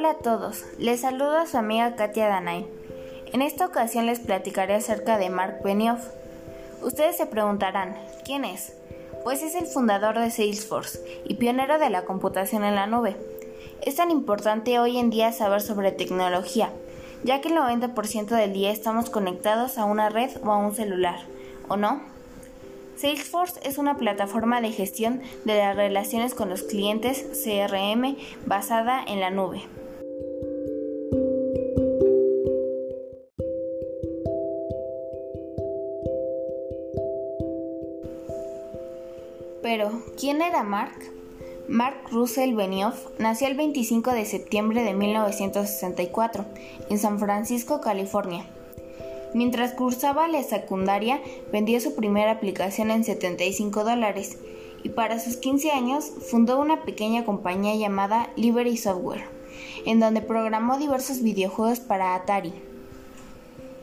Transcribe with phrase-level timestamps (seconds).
[0.00, 2.66] Hola a todos, les saluda su amiga Katia Danay.
[3.34, 6.00] En esta ocasión les platicaré acerca de Mark Benioff.
[6.80, 8.72] Ustedes se preguntarán, ¿quién es?
[9.24, 13.14] Pues es el fundador de Salesforce y pionero de la computación en la nube.
[13.82, 16.72] Es tan importante hoy en día saber sobre tecnología,
[17.22, 21.18] ya que el 90% del día estamos conectados a una red o a un celular,
[21.68, 22.00] ¿o no?
[22.96, 29.20] Salesforce es una plataforma de gestión de las relaciones con los clientes CRM basada en
[29.20, 29.62] la nube.
[39.62, 40.94] Pero, ¿quién era Mark?
[41.68, 46.46] Mark Russell Benioff nació el 25 de septiembre de 1964
[46.88, 48.46] en San Francisco, California.
[49.34, 51.20] Mientras cursaba la secundaria,
[51.52, 54.38] vendió su primera aplicación en 75 dólares
[54.82, 59.24] y para sus 15 años fundó una pequeña compañía llamada Liberty Software,
[59.84, 62.54] en donde programó diversos videojuegos para Atari.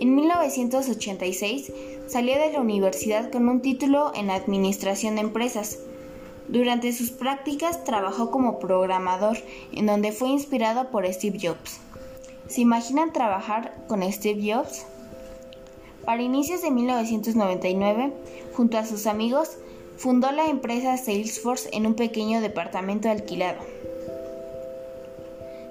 [0.00, 1.72] En 1986
[2.08, 5.78] salió de la universidad con un título en Administración de Empresas.
[6.48, 9.36] Durante sus prácticas trabajó como programador,
[9.72, 11.80] en donde fue inspirado por Steve Jobs.
[12.48, 14.86] ¿Se imaginan trabajar con Steve Jobs?
[16.06, 18.12] Para inicios de 1999,
[18.54, 19.58] junto a sus amigos,
[19.98, 23.58] fundó la empresa Salesforce en un pequeño departamento alquilado.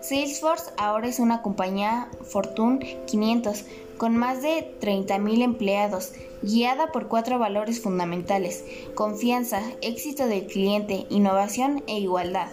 [0.01, 3.65] Salesforce ahora es una compañía Fortune 500
[3.97, 11.83] con más de 30.000 empleados, guiada por cuatro valores fundamentales, confianza, éxito del cliente, innovación
[11.87, 12.49] e igualdad.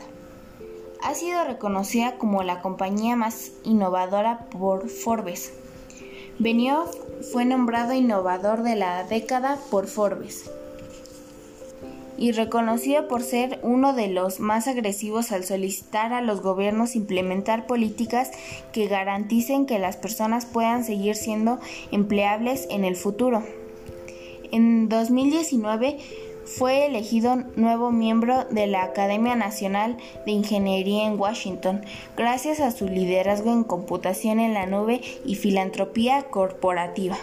[1.02, 5.52] Ha sido reconocida como la compañía más innovadora por Forbes.
[6.38, 6.96] Benioff
[7.30, 10.50] fue nombrado innovador de la década por Forbes
[12.24, 17.66] y reconocido por ser uno de los más agresivos al solicitar a los gobiernos implementar
[17.66, 18.30] políticas
[18.72, 21.58] que garanticen que las personas puedan seguir siendo
[21.92, 23.42] empleables en el futuro.
[24.52, 25.98] En 2019
[26.46, 31.82] fue elegido nuevo miembro de la Academia Nacional de Ingeniería en Washington,
[32.16, 37.18] gracias a su liderazgo en computación en la nube y filantropía corporativa.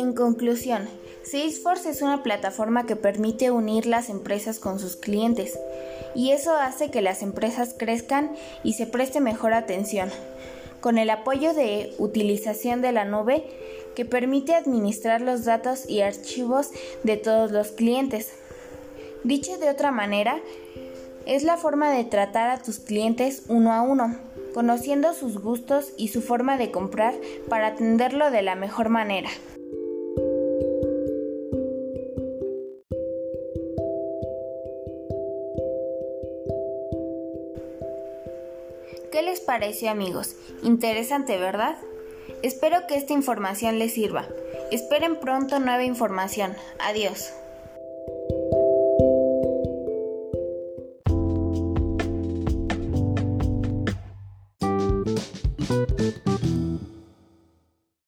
[0.00, 0.88] En conclusión,
[1.24, 5.58] Salesforce es una plataforma que permite unir las empresas con sus clientes
[6.14, 8.32] y eso hace que las empresas crezcan
[8.64, 10.08] y se preste mejor atención,
[10.80, 13.44] con el apoyo de utilización de la nube
[13.94, 16.70] que permite administrar los datos y archivos
[17.02, 18.32] de todos los clientes.
[19.22, 20.40] Dicho de otra manera,
[21.26, 24.16] es la forma de tratar a tus clientes uno a uno,
[24.54, 27.12] conociendo sus gustos y su forma de comprar
[27.50, 29.28] para atenderlo de la mejor manera.
[39.10, 40.36] ¿Qué les pareció amigos?
[40.62, 41.76] Interesante, ¿verdad?
[42.42, 44.28] Espero que esta información les sirva.
[44.70, 46.54] Esperen pronto nueva información.
[46.78, 47.32] Adiós.